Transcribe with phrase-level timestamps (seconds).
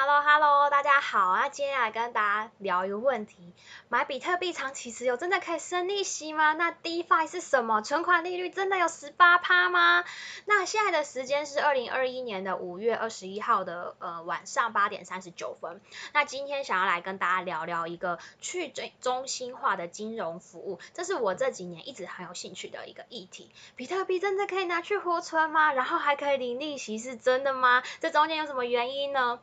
[0.00, 1.34] Hello Hello，大家好。
[1.34, 3.52] 那今天来跟大家聊一个问题：
[3.88, 6.52] 买比特币长期持有真的可以生利息吗？
[6.52, 7.82] 那 DeFi 是什么？
[7.82, 10.04] 存款利率真的有十八趴吗？
[10.44, 15.80] 那现在的时间是二零二一年的五月二十一号的呃晚上八点三十九分。
[16.12, 23.50] 那今天想要来跟大家聊聊一个去中中心化的金融服务，这是我这几年一直很有兴趣的一个议题。
[23.74, 25.72] 比特币真的可以拿去活存吗？
[25.72, 27.82] 然后还可以领利息，是真的吗？
[27.98, 29.40] 这中间有什么原因呢？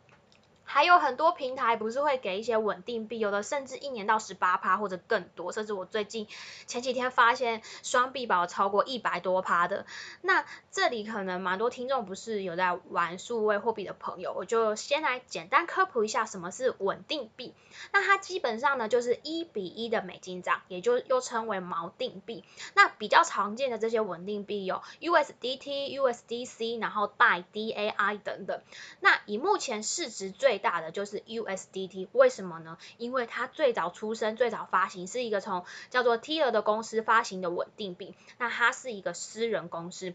[0.65, 6.27] 还有很多平台不是会给一些稳定币，有的甚至一年到十八趴或者更多，甚至我最近
[6.67, 9.85] 前几天发现双币宝超过一百多趴的。
[10.21, 17.53] 那这里可能蛮多听众不是有在玩数位货币的朋友，我就先来简单科普一下什么是稳定币。
[17.91, 22.43] 那它基本上呢就是一比一的美金涨，也就又称为锚定币。
[22.73, 28.61] 那比较常见的这些稳定币有 USDT、USDC，然后代 DAI 等等。
[28.99, 32.77] 那以目前市值最最大的就是 USDT，为什么呢？
[32.97, 40.13] 因为它最早出生、最早发行是一个从叫做 t r 的公司发行的稳定币，那它是一个私人公司，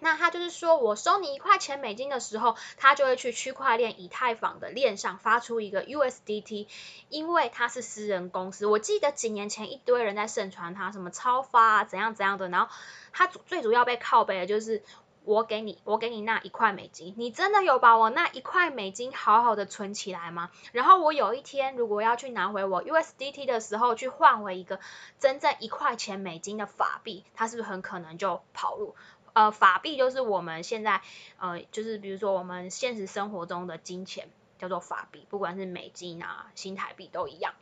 [0.00, 6.66] 那它就是说我收你一块钱美金的时候，它就会去区块链以太坊的链上发出一个 USDT，
[7.08, 8.66] 因为它是私人公司。
[8.66, 12.68] 我记得几年前一堆人在盛传它什么超发啊怎样怎样的，然后
[13.12, 14.82] 它最主要被靠背的就是。
[15.24, 20.50] 我给你，我给你那一块美金，你真的有把我那一块美金好好的存起来吗？
[20.72, 24.80] 然后我有一天如果要去拿回我 USDT 的时候，去换回一个
[25.18, 28.96] 真正一块钱美金的法币，它是不是很可能就跑路？
[29.32, 31.02] 呃，法币就是我们现在
[31.38, 37.54] 呃，就是比如说我们现实生活中的金钱叫做法币，不管是美金啊、新台币都一样。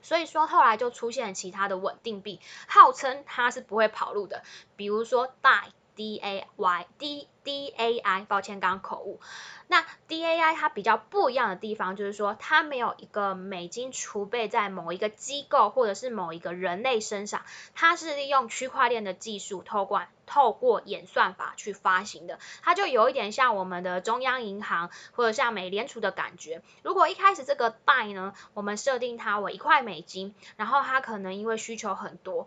[0.00, 4.42] 所以说后来就出现其他的稳定币，号称它是不会跑路的，
[4.74, 5.68] 比如说代。
[5.98, 9.18] D A Y D D A I，抱歉，刚刚口误。
[9.66, 17.42] 那 D A I 它比较不一样的地方，就是说它没有一个美金储备在某一个机构或者是某一个人类身上，
[17.74, 22.38] 它是利用区块链的技术，透过透过演算法去发行的。
[22.62, 26.62] 它就有一点像我们的中央银行或者像美联储的感觉。
[26.84, 32.46] 如果一开始这个 b y 呢，我们设定它为一块美金，然后它可能因为需求很多。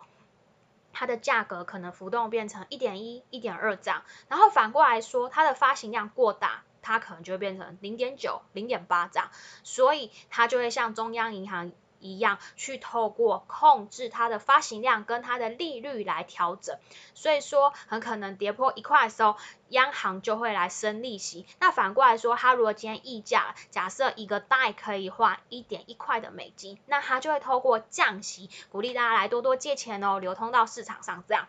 [0.94, 9.30] 它的价格可能浮动变成一点一、一点二这样，然后反过来说，它的发行量过大，它可能就会变成零点九、零点八这样，
[9.64, 11.72] 所以它就会像中央银行。
[12.02, 16.78] 一样去透过控制它的发行量跟它的利率来调整，
[17.14, 19.38] 所以说很可能跌破一块的时候，
[19.70, 21.46] 央行就会来升利息。
[21.60, 31.48] 那反过来说，它如果今天溢价，假设一个贷可以换一点一块的美金，那它就会透过降息，鼓励大家来多多借钱哦，流通到市场上这样。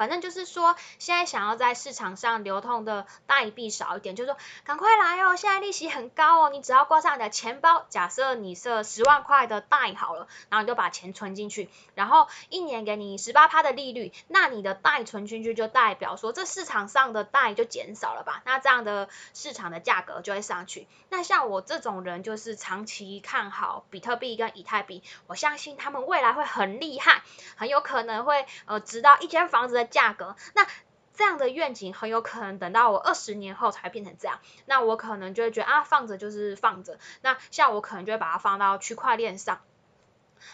[0.00, 18.40] 反正就是说，现在想要在市场上流通的代币少一点，就是说赶快来哦，现在利息很高哦，你只要挂上你的钱包，假设你设十万块的贷好了，然后你就把钱存进去，然后一年给你十八趴的利率，那你的贷存进去就代表说这市场上的贷就减少了吧？
[18.46, 20.88] 那这样的市场的价格就会上去。
[21.10, 27.22] 那像我这种人就是长期看好比特币跟以太币，我相信他们未来会很厉害，
[27.56, 29.89] 很有可能会呃直到一间房子的。
[29.90, 30.66] 价格，那
[31.12, 39.60] 这样的愿景很有可能等到我二十年后才变成这样，那我可能就会觉得啊放着就是放着，那像我可能就会把它放到区块链上。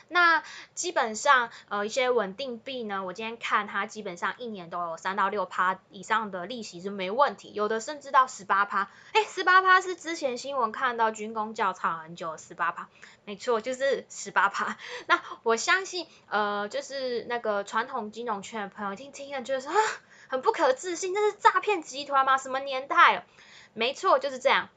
[0.09, 0.43] 那
[0.75, 12.89] 基本上呃一些稳定币呢，我今天看它基本上一年都有三到六趴以上的利息是没问题，有的甚至到十八趴，哎十八趴是之前新闻看到军工教唱很久十八趴。
[13.25, 14.77] 没错，就是十八趴。
[15.09, 19.75] 那我相信，呃，就是那个传统金融圈的朋友听听了，就是啊，
[20.29, 22.39] 很不可置信，这是诈骗集团吗？
[22.39, 23.27] 什么年代？
[23.75, 24.69] 没错，就是这样。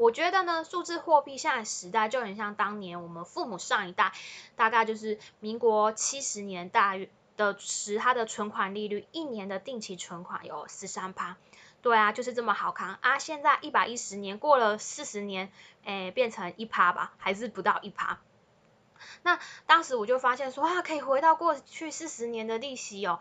[0.00, 4.14] 我觉得呢，数字货币现在时代就很像当年我们父母上一代，
[4.56, 11.36] 大概就是民国七十年代的时，它的存款利率一年的定期存款有十三趴。
[11.82, 13.18] 对啊，就是这么好看啊！
[13.18, 15.52] 现在一百一十年过了四十年，
[15.84, 18.20] 诶，变成一趴吧，还是不到一趴。
[19.22, 23.20] 那当时我就发现说啊，可以回到过去四十年的利息哦。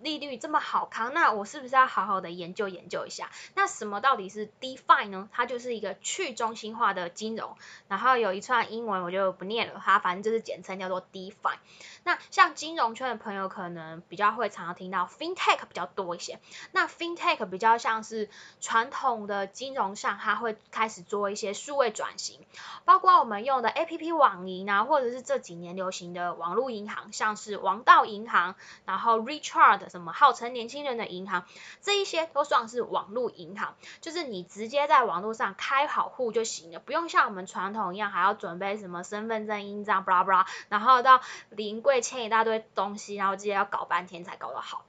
[0.00, 3.30] 利率这么好康，那我是不是要好好的研究研究一下？
[3.54, 5.28] 那什么到底是 DeFi 呢？
[5.32, 7.56] 它就是一个去中心化的金融，
[7.88, 11.54] 然后有一串英文我就不念了，它反正就是简称叫做 DeFi。
[12.02, 16.38] 那像金融圈的朋友可能比较会常常听到 FinTech 比较多一些，
[16.72, 18.28] 那 FinTech 比较像是
[18.60, 22.40] 传统的金融上，它会开始做一些数位转型，
[22.84, 28.54] 包括我们用的 APP 网银啊，或者是这几年流行的网络银行，像是王道银行，
[28.84, 29.83] 然后 Recharge。
[29.88, 31.44] 什么号称年轻人的银行，
[31.80, 41.20] 这一些都算是网络银行，就是你直接在网络上开好户就行了，不用像我们传统一样还要准备什么身份证、印章，巴拉巴拉，然后到
[41.50, 44.84] 临柜签一大堆东西，然后直接要搞半天才搞得好。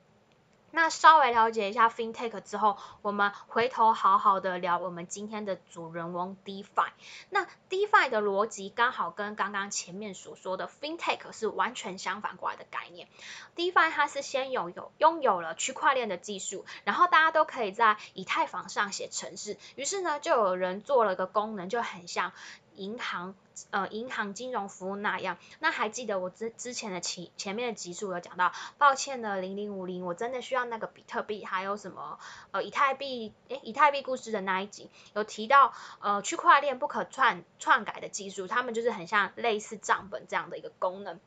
[0.76, 6.90] 那稍微了解一下 FinTech 之后，我们回头好好的聊我们今天的主人翁 DeFi。
[7.30, 13.08] 那 DeFi 的逻辑刚好跟刚刚前面所说的 FinTech 是完全相反过来的概念。
[13.56, 22.34] DeFi 它是先有有拥有了区块链的技术，然后大家都可以在以太坊上写程式，于是呢就有人做了个功能，就很像。
[22.78, 23.36] 银行
[23.72, 32.20] 呃，银行金融服务那样，那还记得我之之前的前前面的集数有讲到，抱歉的零零五零，我真的需要那个比特币，还有什么
[32.52, 41.20] 呃以太币，诶以太币故事的那一集有提到呃区块链不可篡篡改的技术，他们就是很像类似账本这样的一个功能。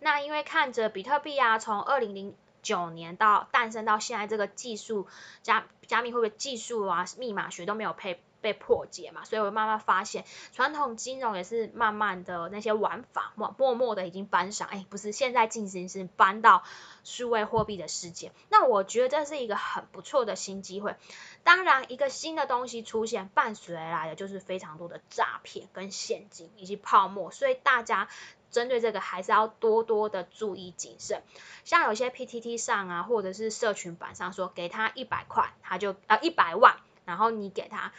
[0.00, 5.06] 那因为看着比特币啊，从二零零九年到诞生到现在，这个技术
[5.42, 8.22] 加加密货币技术啊，密码学都没有配。
[8.46, 16.62] 被破解嘛，所以我慢慢发现，传统金融也是慢慢的那些玩法默默默的已经搬上，哎，不是现在进行是搬到
[17.02, 18.30] 数位货币的世界。
[18.48, 20.94] 那我觉得这是一个很不错的新机会。
[21.42, 28.06] 当然，一个新的东西出现，伴随而来的就是非常多的诈骗跟陷阱以及泡沫，所以大家
[28.52, 31.24] 针对这个还是要多多的注意谨慎。
[31.64, 37.92] 像有些 PTT 上啊，或者是社群版上说，给他一百块，他就呃一百万，然后你给他。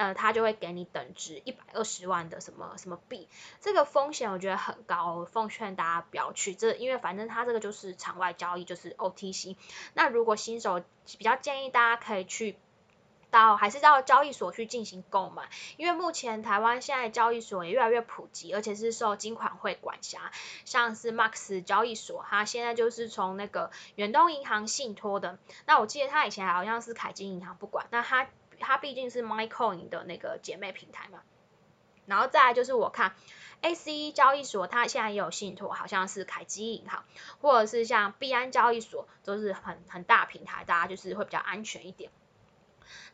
[0.00, 3.28] 呃，他就会给你等值一百二十万的什么什么币，
[3.60, 9.56] 这个风险我觉得很高，奉劝大家不要去，这因为反正他这个就是场外交易，就是 OTC。
[9.92, 10.82] 那如果新手
[11.18, 12.56] 比较建议大家可以去
[13.30, 20.32] 到还是到交易所去进行购买，因为目前台湾现在交易所也越来越普及，而且是受金管会管辖，
[20.64, 28.26] 像是 Max 交易所，它现在就是从那个远东银行信托的，那我记得它以前好像是凯金银行不管，那它。
[28.60, 31.22] 它毕竟是 MyCoin 的那个姐妹平台嘛，
[32.06, 33.14] 然后再来就是我看
[33.62, 37.04] AC 交易所，它现在也有信托，好像是凯基银行，
[37.40, 42.10] 或者是像币安交易所，都是很很大平台，大家就是会比较安全一点。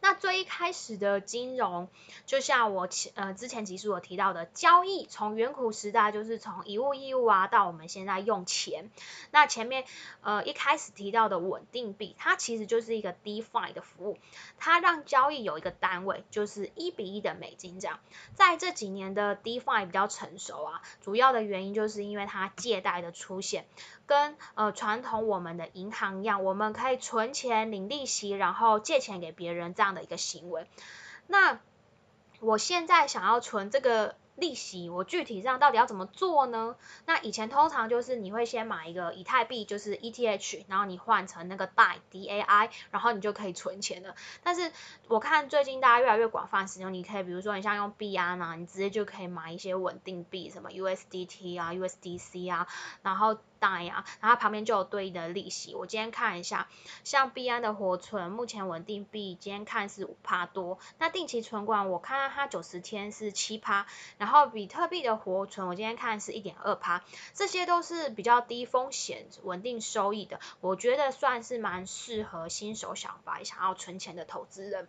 [0.00, 1.88] 那最一开始的金融，
[2.26, 8.90] 就像我前呃之前集数有提到的，交易从远古时代就是从以物易物啊，到我们现在用钱。
[9.30, 9.84] 那前面
[10.20, 14.18] 呃一开始提到的稳定币，它其实就是一个 DeFi 的服务，
[14.58, 17.98] 它让交易有一个单位，就是一比一的美金这样。
[18.34, 23.66] 在这几年的 DeFi 比较成熟啊，主要的原因就是因为它借贷的出现。
[24.06, 30.66] 跟呃传统我们的银行一样，我们可以存钱领利息，然后借钱给别人这这样的一个行为。
[31.28, 31.60] 那
[32.40, 34.16] 我现在想要存这个。
[34.38, 36.76] 利息我具体上到底要怎么做呢？
[37.06, 44.14] 那以前通常就是你会先买一个以太币，就是 ETH，然后你换成那个贷 D A I，然后你就可以存钱了。
[44.42, 44.70] 但是
[45.08, 52.68] 我看最近大家越来越广泛使用，你可以比如说你像用币安啊，你直接就可以买一些稳定币，什么 USDT 啊、USDC 啊，
[53.00, 55.74] 然后 DAI 啊，然后旁边就有对应的利息。
[55.74, 56.68] 我今天看一下，
[57.04, 63.86] 像币安的活存，目前稳定币今天看是五趴多，那定期存款我看到它九十天是七趴，
[64.18, 67.02] 然后比特币的活存，我今天看是一点二趴，
[67.34, 74.88] 这些都是比较低风险、稳定收益的，我觉得算是蛮适合新手小白想要存钱的投资人。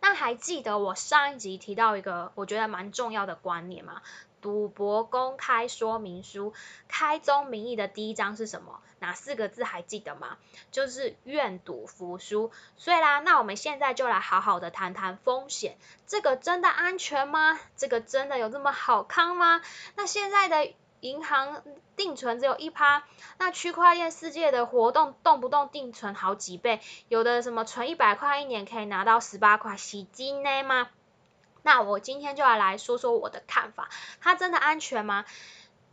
[0.00, 4.02] 那还记得我上一集提到一个我觉得蛮重要的观念吗？
[4.44, 6.52] 赌博公开说明书
[6.86, 8.82] 开宗明义的第一章是什么？
[8.98, 10.36] 哪四个字还记得吗？
[10.70, 12.52] 就是愿赌服输。
[12.76, 15.78] 所以啦，那我们现在就来好好的谈谈风险。
[16.06, 17.58] 这个真的安全吗？
[17.74, 19.62] 这个真的有这么好康吗？
[19.96, 21.62] 那现在的银行
[21.96, 23.04] 定存只有一趴，
[23.38, 30.90] 那区块链世界的活动动不动定存好几倍，有的什么存一百块一年可以拿到十八块，洗金呢吗？
[31.64, 33.88] 那我今天就要来说说我的看法，
[34.20, 35.24] 它真的安全吗？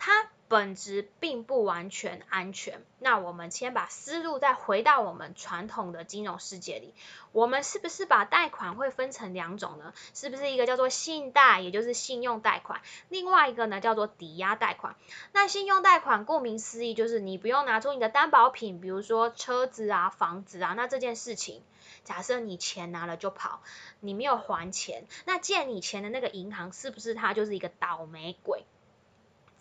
[0.03, 2.84] 它本质并不完全安全。
[2.98, 6.96] 那我们先把思路再回到我们传统的金融世界里，
[7.34, 9.93] 我们是不是把贷款会分成两种呢？
[10.15, 14.96] 是不是一个叫做信贷，也就是信用贷款，另外一个呢叫做抵押贷款？
[15.34, 21.62] 那信用贷款顾名思义就是你不用拿出你的担保品，比如说车子啊、房子啊，那这件事情。
[22.03, 23.62] 假设你钱拿了就跑，
[24.00, 28.65] 你没有还钱，那借你钱的那个银行是不是它就是一个倒霉鬼？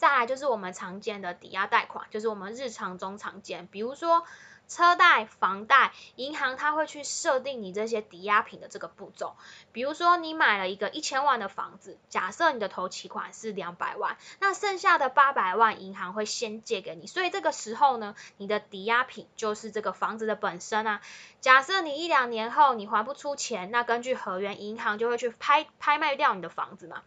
[0.01, 4.25] 再来就是我们常见的抵押贷款，就是我们日常中常见，比如说
[4.67, 9.37] 车贷、房贷，银行它会去设定你这些抵押品的这个步骤。
[9.73, 21.03] 比如说你买了一个一千万的房子，假设你的头期款是两百万，那剩下的八百万银行会先借给你，所以这个时候呢，你的抵押品就是这个房子的本身啊。
[21.43, 27.03] 假设你一两年后你还不出钱，那根据合约，银行就会去拍拍卖掉你的房子嘛。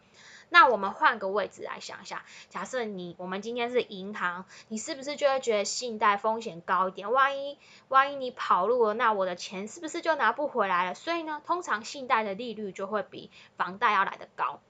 [0.48, 7.12] 那我们换个位置来想一下，假设你我们今天是银行，你是不是就会觉得信贷风险高一点？
[7.12, 7.58] 万一
[7.88, 10.94] 万一你跑路了，那我的钱是不是就拿不回来了？
[10.94, 14.60] 所以呢，通常信贷的利率就会比房贷要来的高。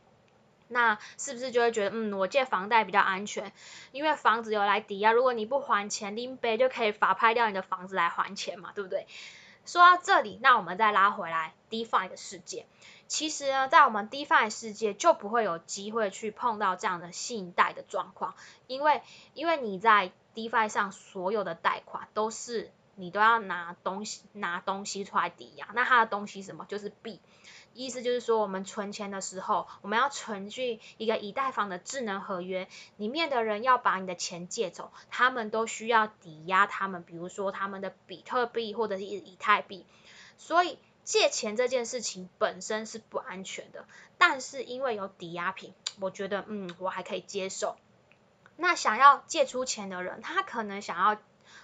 [0.66, 3.52] 那是不是就会觉得，嗯，我借房贷比较安全，
[3.92, 9.06] 因为房子有来抵押，如果你不还钱，林北就可以法拍掉你的房子来还钱嘛，对不对？
[9.66, 12.66] 说到这里，那我们再拉回来 DeFi 的世界。
[13.06, 18.34] 其实呢，在我们 DeFi 世界就不会有机会去碰到这样的信贷的状况，
[18.66, 19.02] 因为
[19.34, 26.64] 因为你在 DeFi 上所有的贷款都是你都要拿东西拿东西出来抵押，那它的东西什么？
[26.66, 27.20] 就是币，
[27.74, 39.84] 意思就是说我们存钱的时候，我们要存进一个以贷方的智能合约，里面的人要把你的钱借走，他们都需要抵押他们，比如说他们的比特币或者是以太币，
[40.38, 40.78] 所以。
[41.04, 43.86] 借钱这件事情本身是不安全的，
[44.18, 47.76] 但是因为有抵押品，我觉得嗯我还可以接受。
[48.56, 51.20] 那想要借出钱的人，他可能想要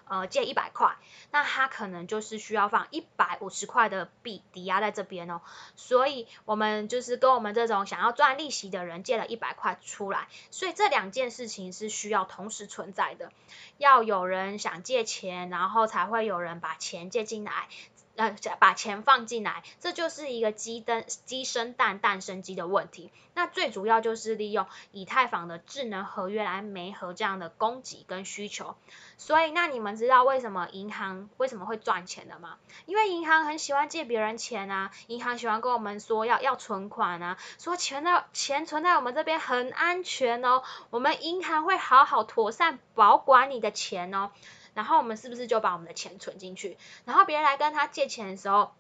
[0.07, 0.97] 呃借一百块，
[1.31, 5.41] 那他可能就是需要放一百五十块的币抵押在这边哦。
[5.77, 13.33] 所以我们就是跟我们这种想要赚利息的人借了一百块出来，所以这两件事情是需要同时存在的，
[13.79, 17.69] 要有人想借钱，然后才会有人把钱借进来。
[18.21, 23.11] 呃，把钱放进来，这就是一个鸡蛋鸡生蛋，蛋生鸡的问题。
[23.33, 28.77] 那最主要就是利用以太坊的智能合约来媒合这样的供给跟需求。
[29.17, 32.59] 所以，那你们知道为什么银行为什么会赚钱的吗？
[32.85, 44.31] 因为银行很喜欢借别人钱啊，银行喜欢跟我们说要要存款啊，说钱的钱存在我们这边很安全哦，我们银行会好好妥善保管你的钱哦。
[44.75, 46.77] 然后我们是不是就把我们的钱存进去？
[47.05, 48.73] 然后别人来跟他借钱的时候，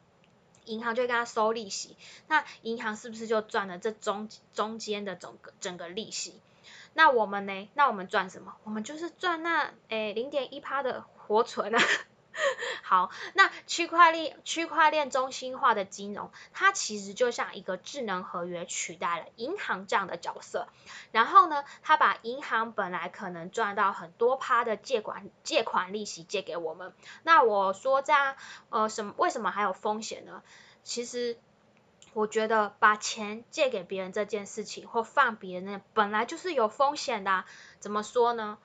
[0.65, 1.97] 银行就会跟他收利息。
[2.29, 6.41] 那银行是不是就赚了这中中间的整个整个利息？
[6.95, 7.69] 那我们呢？
[7.75, 8.57] 那我们赚什么？
[8.65, 11.81] 我们就是赚那诶零点一趴的活存啊。
[12.83, 20.69] 好，那区块链区块链中心化的金融，它其实就像一个智能合约取代了银行这样的角色。
[21.13, 26.93] 然后呢，它把银行本来可能赚到很多趴的借款借款利息借给我们。
[27.23, 28.37] 那我说这样，
[28.71, 30.43] 呃，什么为什么还有风险呢？
[30.83, 31.37] 其实
[32.13, 37.45] 我觉得把钱借给别人这件事情或放别人本来就是有风险的。
[37.81, 38.59] 怎么说呢？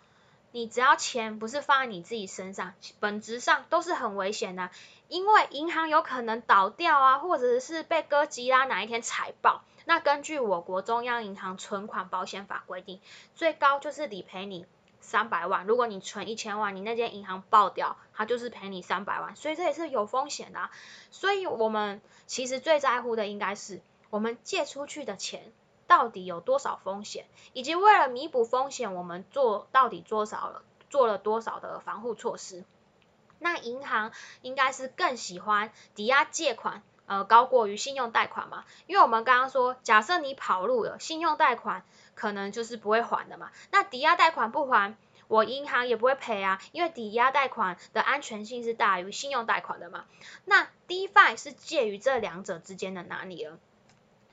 [0.56, 4.70] 你只要钱不是放在你自己身上，本质上都是很危险的，
[5.10, 9.66] 因为银行有可能倒掉啊，或者是被割吉拉哪一天财报。
[9.84, 13.02] 那根据我国中央银行存款保险法规定，
[13.36, 14.66] 最高就是理赔你
[15.02, 15.68] 三百万。
[15.68, 20.70] 如果你存一千万，你那间银行爆掉，它就是赔你三百万，所以这也是有风险的。
[21.12, 25.52] 所以我们其实最在乎的应该是我们借出去的钱。
[25.88, 32.64] 到底有多少风险，以及为了弥补风险，我们做到底多少了，做了多少的防护措施？
[33.40, 34.12] 那银行
[34.42, 38.66] 应该是更喜欢抵押借款，呃，高过于信用贷款嘛？
[38.88, 41.84] 因为我们刚刚说，假设你跑路了，信用贷款
[42.16, 43.52] 可能就是不会还的嘛。
[43.72, 44.96] 那抵押贷款不还，
[45.28, 50.06] 我银行也不会赔啊，因为抵押贷款的安全性是大于信用贷款的嘛。
[50.46, 53.60] 那 DeFi 是介于这两者之间的哪里了？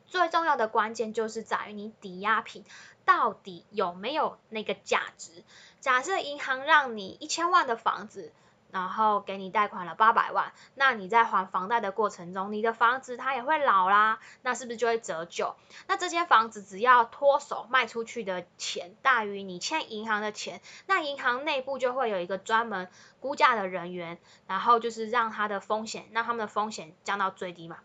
[0.06, 2.64] 最重要的关键就是在于你抵押品
[3.04, 5.44] 到底有没有那个价值。
[5.80, 8.32] 假设银行让你一千万的房子，
[8.70, 15.56] 然后给你贷款了八百万，那你在还房贷的过程中，你的房子它也会老啦，那是不是就会折旧？
[15.88, 22.88] 那这间房子只要脱手卖出去的钱大于你欠银行的钱，那银行内部就会有一个专门
[23.20, 27.78] 估价的人员，然后就是让他的风险，让他们的风险降到最低嘛。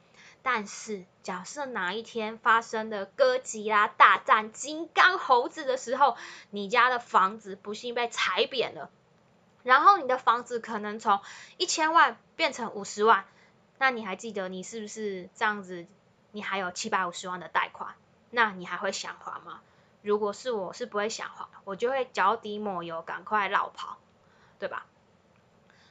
[0.49, 6.15] 但是，假设哪一天发生的哥吉拉大战金刚猴子的时候，
[6.51, 8.89] 你家的房子不幸被踩扁了，
[9.63, 11.19] 然后你的房子可能从
[11.57, 13.25] 一千万变成五十万，
[13.77, 15.85] 那你还记得你是不是这样子？
[16.31, 17.95] 你还有七百五十万的贷款，
[18.29, 19.59] 那你还会想还吗？
[20.01, 23.97] 如果是我是不会想还，我就会脚底抹油，赶快绕跑，
[24.59, 24.85] 对吧？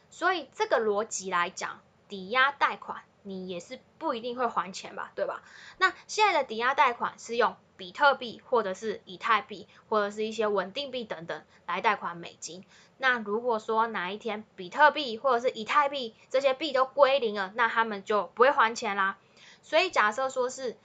[0.09, 3.03] 所以这个逻辑来讲，抵押贷款。
[3.29, 5.43] 你也是不一定会还钱吧，对吧？
[5.79, 12.65] 那现在的抵押贷款是用比特币或者是以太币或者是一些稳定币等等来贷款美金。
[12.99, 19.19] 那如果说哪一天比特币或者是以太币这些币都归零了，那他们就不会还钱啦。
[19.63, 20.77] 所以假设说是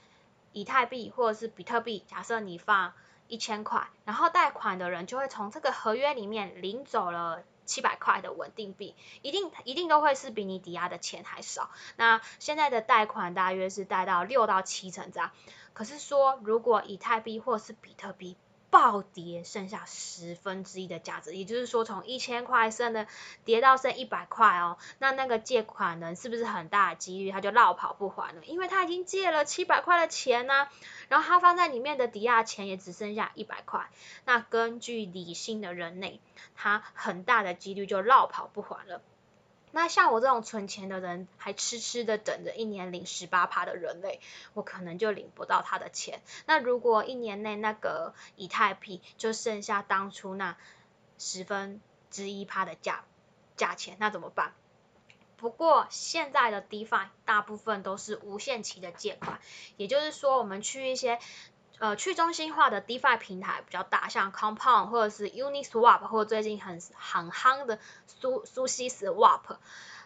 [0.52, 2.92] 以太币或者是比特币，假设你放
[3.28, 11.70] 一千块，然后贷款的人就会从这个合约里面领走了七百块的稳定币，一定一定都会是比你抵押的钱还少。
[11.96, 15.30] 那现在的贷款大约是贷到六到七成这样。
[15.72, 18.36] 可是说如果以太币或是比特币，
[18.72, 23.06] 暴跌，剩下十分之一的价值，也就是说从一千块剩的
[23.44, 28.42] 跌到剩一百块哦，那那个借款人是不是很大的几率他就绕跑不还了？
[28.46, 30.68] 因为他已经借了七百块的钱呢，
[31.10, 33.90] 然后他放在里面的抵押钱也只剩下一百块，
[34.24, 36.18] 那根据理性的人类，
[36.56, 39.02] 他很大的几率就绕跑不还了。
[39.72, 44.20] 那像我这种存钱的人，还痴痴的等着一年领十八趴的人类，
[44.54, 46.20] 我可能就领不到他的钱。
[46.46, 50.56] 那如果一年内那个以太币就剩下当初那
[51.18, 53.04] 十分之一趴的价
[53.56, 54.54] 价钱，那怎么办？
[55.38, 59.40] 不过现在的 DeFi 大部分都是无限期的借款，
[59.76, 61.18] 也就是说，我们去一些
[61.82, 69.56] 呃，去中心化的 DeFi 平台比较大，像 Compound 或者是 Uniswap，或者最近很很夯的苏苏西 Swap，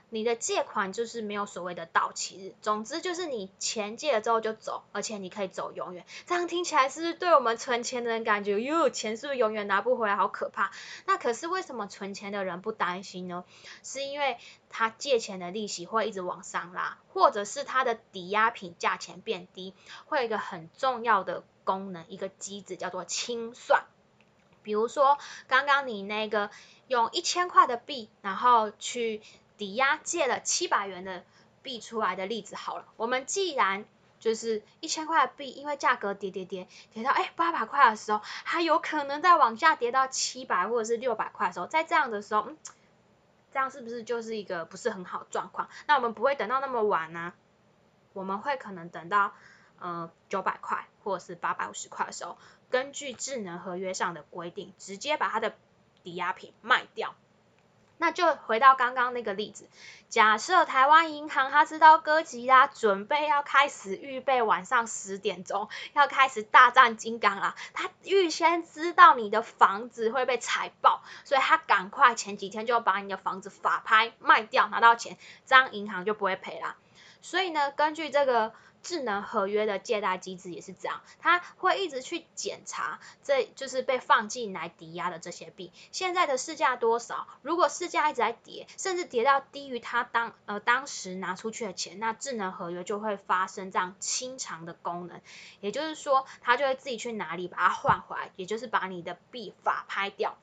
[0.08, 6.06] 你的借款就是没有所谓的到期日，总之就是你钱借了之后就走，而且你可以走永远。
[6.26, 10.70] 这样听起来是不是对我们存钱的人感觉，哟，钱是不是永远拿不回来，好可怕？
[11.04, 13.44] 那可是为什么存钱的人不担心呢？
[13.82, 14.38] 是因为
[14.70, 19.74] 他借钱的利息会一直往上拉，或者是他的抵押品价钱变低，
[20.06, 21.44] 会有一个很重要的。
[21.66, 23.84] 功能一个机制叫做清算，
[24.62, 25.18] 比如说
[25.48, 26.48] 刚刚你那个
[26.86, 29.20] 用一千块的币，然后去
[29.58, 31.24] 抵押借了七百元的
[31.62, 33.84] 币出来的例子好了，我们既然
[34.20, 42.56] 就是一千块的币，因为价格跌跌跌跌到哎八百块的时候，还有可能再往下跌到七百或者是六百块的时候，在这样的时候，嗯，
[43.52, 45.68] 这样是不是就是一个不是很好状况？
[45.88, 47.32] 那我们不会等到那么晚呢？
[48.12, 49.34] 我们会可能等到。
[49.78, 52.38] 呃，九百块或者是八百五十块的时候，
[52.70, 55.54] 根据智能合约上的规定，直接把它的
[56.02, 57.14] 抵押品卖掉。
[57.98, 59.68] 那就回到刚刚那个例子，
[60.10, 76.76] 假设台湾银行他知道哥吉拉准备要开始预备晚上十点钟要开始大战金刚啦，他预先知道你的房子会被踩爆，所以他赶快前几天就把你的房子法拍卖掉拿到钱，这样银行就不会赔啦。
[77.22, 78.52] 所以呢，根据这个。
[78.86, 87.26] 智能合约的借贷机制也是这样，它会一直去检查，这就是被放进来抵押的这些币现在的市价多少。
[87.42, 95.20] 如果市价一直在跌，甚至跌到低于它当呃当时拿出去的钱，那智能合约就会发生这样清偿的功能，
[95.60, 100.38] 也就是说，它就会自己去哪里把它换回来，也就是把你的币法拍掉。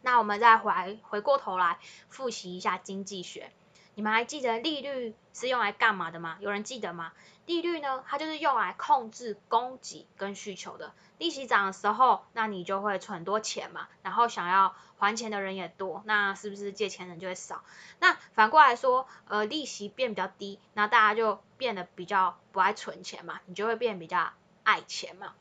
[0.00, 1.78] 那我们再回回过头来
[2.08, 3.52] 复习一下经济学。
[3.98, 6.36] 你们还记得利率是用来干嘛的吗？
[6.38, 7.12] 有人记得吗？
[7.46, 10.92] 利率呢，它就是用来控制供给跟需求的。
[11.18, 17.64] 利息涨的时候，那你就会存很多钱嘛，然后想要还钱的人也多，那是不是借钱人就会少？
[17.98, 24.32] 那反过来说，呃，利息变比较低，那大家就变得比较不爱存钱嘛，你就会变比较
[24.62, 25.34] 爱钱嘛。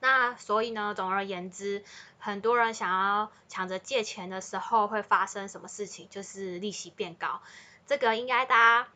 [0.00, 1.84] 那所以呢，总而言之，
[2.18, 6.08] 很多人想要抢着借钱的时候，会发生什么事情？
[6.10, 7.40] 就是利息变高。
[7.86, 8.88] 这个应该大家。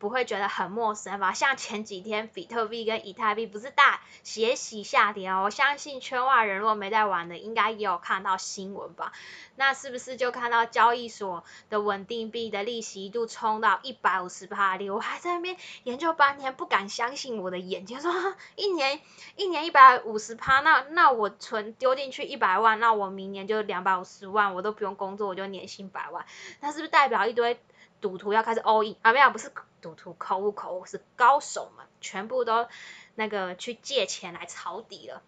[0.00, 1.34] 不会觉得很陌生吧？
[1.34, 9.12] 像前几天比特币跟以太币不是大斜洗下跌哦，我相信圈外人如果没在玩的，应该也有看到新闻吧？
[9.56, 14.88] 那是不是就看到交易所的稳定币的利息一度冲到一百五十帕利？
[14.88, 18.10] 我还在那边研究半天，不敢相信我的眼睛，说
[18.56, 19.02] 一年
[19.36, 26.24] 一年一百五十帕，那那我存丢进去一百万，那我明年就两百五十万，我都不用工作，我就年薪百万，
[26.60, 27.60] 那是不是代表一堆？
[28.00, 32.66] 赌徒要开始 all in 啊，没有，不是赌徒，口误口误，是高手嘛全部都
[33.14, 35.22] 那个去借钱来抄底了。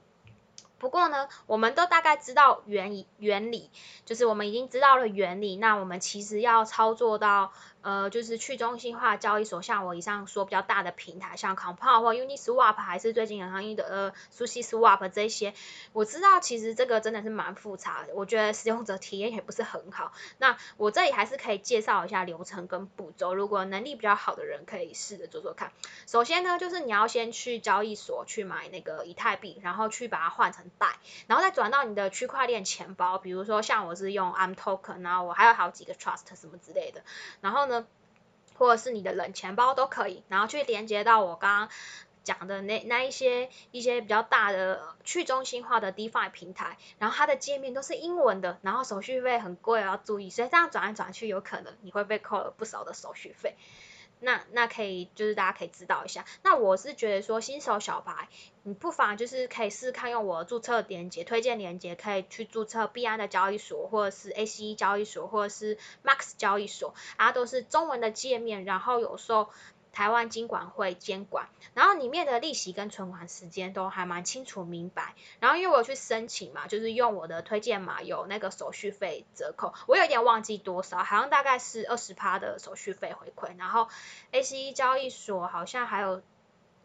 [0.82, 3.70] 不过呢，我们都大概知道原原理，
[4.04, 7.52] 就是我们已经知道了原理，那我们其实要操作到。
[7.82, 15.52] 呃，就是去中心化交易所，像我以上说比较大的平台，像 Compound 或 Uniswap，还是最近很行业的呃 SushiSwap 这些，
[15.92, 20.12] 我知道其实这个真的是蛮复杂的，我觉得使用者体验也不是很好。
[20.38, 25.72] 那我这里还是可以介绍一下流程跟步骤，如果能力比较好的人可以试着做做看。
[26.06, 30.70] 首先呢，就是你要先去交易所去买那个以太币，然后去把它换成
[31.26, 37.02] 然后再转到你的区块链钱包，比如说像我是用 i'm Token，然后我还有好几个 Trust 什么之类的，
[37.40, 37.86] 然后呢。
[38.54, 41.68] 或者是你的冷钱包都可以，然后去连接到我刚刚
[42.22, 53.56] 讲的那那一些一些比较大的去中心化的 DeFi 平台，然后它的界面都是英文的，然后手续费很贵，要注意，所以这样转来转去，有可能你会被扣了不少的手续费。
[54.22, 56.24] 那那可以就是大家可以知道一下。
[56.42, 58.28] 那我是觉得说新手小白，
[58.62, 69.50] 你不妨就是可以试试看用我注册链接推荐链接，可以去注册币安的交易所，或者是 ACE 交易所，或者是 Max 交易所，啊都是中文的界面，然后有时候。
[69.92, 75.14] 台湾金管会监管，然后里面的利息跟存款时间都还蛮清楚明白。
[75.38, 83.56] 然后因为我去申请嘛，就是用我的推荐码有那个手续费折扣，我有点忘记多少，好像大概是二十趴的手续费回馈。
[83.58, 83.88] 然后
[84.30, 86.22] A C E 交易所好像还有。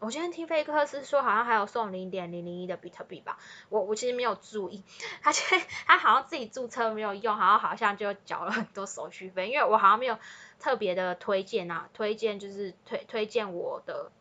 [0.00, 3.36] 我今天听菲克斯说，好像还有送零点零零一的比特币吧，
[3.68, 4.84] 我我其实没有注意，
[5.22, 5.42] 他其
[5.86, 10.16] 他好像自己注册没有用，好像好像就缴了很多手续费，因为我好像没有
[10.60, 14.12] 特别的推荐啊，推荐就是推推荐我的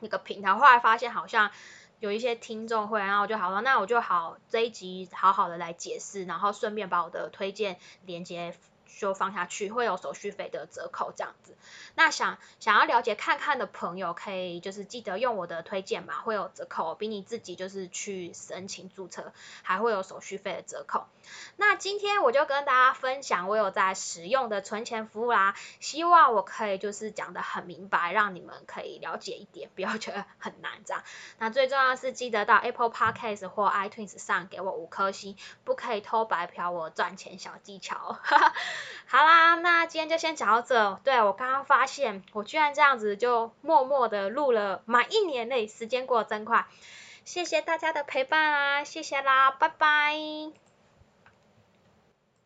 [0.00, 1.50] 那个平台，后来发现好像
[1.98, 8.54] 有一些听众会，然后我就好了，那我就好这一集好好的来解释，然后顺便把我的推荐连接。
[8.98, 11.56] 就放下去会有手续费的折扣这样子，
[11.94, 21.06] 那想想要了解看看的朋友可以就是记得用我的推荐码会有折扣，比你自己就是去申请注册还会有手续费的折扣。
[21.56, 31.02] 那今天我就跟大家分享我有在使用的存钱服务啦，希望我可以就是讲的很明白，让你们可以了解一点，不要觉得很难这样。
[31.38, 38.18] 那最重要是记得到 Apple Podcast 或 iTunes 上给我五颗星，不可以偷白嫖我赚钱小技巧。
[39.06, 41.00] 好啦，那今天就先讲到这。
[41.04, 46.66] 对我刚刚发现，我居然这样子就默默的录了满一年嘞，时间过得真快。
[47.24, 50.69] 谢谢大家的陪伴啊，谢谢啦，拜拜。